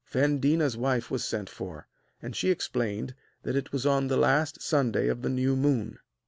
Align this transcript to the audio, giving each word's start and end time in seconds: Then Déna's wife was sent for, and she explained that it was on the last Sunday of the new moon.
Then 0.13 0.41
Déna's 0.41 0.75
wife 0.75 1.11
was 1.11 1.23
sent 1.23 1.47
for, 1.47 1.85
and 2.23 2.35
she 2.35 2.49
explained 2.49 3.13
that 3.43 3.55
it 3.55 3.71
was 3.71 3.85
on 3.85 4.07
the 4.07 4.17
last 4.17 4.59
Sunday 4.59 5.07
of 5.09 5.21
the 5.21 5.29
new 5.29 5.55
moon. 5.55 5.99